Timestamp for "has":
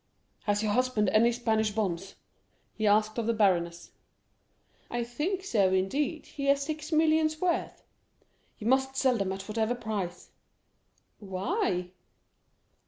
0.45-0.63, 6.45-6.63